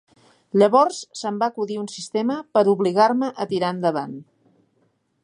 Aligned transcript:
Llavors 0.61 1.01
se'm 1.19 1.37
va 1.43 1.49
acudir 1.53 1.77
un 1.81 1.85
sistema 1.97 2.37
per 2.57 2.63
obligar-me 2.73 3.33
a 3.45 3.47
tirar 3.53 3.73
endavant. 3.77 4.21